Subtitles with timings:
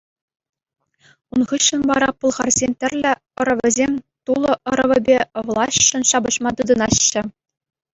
[1.35, 3.13] Ун хыҫҫӑн вара пӑлхарсен тӗрлӗ
[3.45, 3.91] ӑрӑвӗсем
[4.25, 7.21] Тулӑ ӑрӑвӗпе влаҫшӑн ҫапӑҫма тытӑнаҫҫӗ.